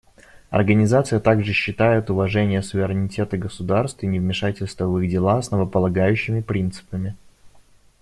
Организация 0.49 1.19
также 1.19 1.53
считает 1.53 2.09
уважение 2.09 2.63
суверенитета 2.63 3.37
государств 3.37 4.01
и 4.01 4.07
невмешательство 4.07 4.87
в 4.87 4.97
их 4.97 5.11
дела 5.11 5.37
основополагающими 5.37 6.41
принципами. 6.41 7.15